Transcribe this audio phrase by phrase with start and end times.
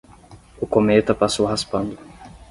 [0.59, 1.95] O cometa passou raspando